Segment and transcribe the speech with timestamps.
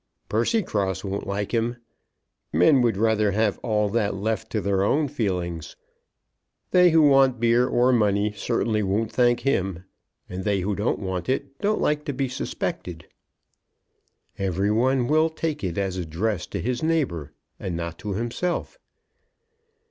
[0.29, 1.77] "Percycross won't like him.
[2.51, 5.75] Men would rather have all that left to their own feelings.
[6.71, 9.83] They who want beer or money certainly won't thank him;
[10.27, 13.05] and they who don't want it don't like to be suspected."
[14.39, 18.79] "Every one will take it as addressed to his neighbour and not to himself."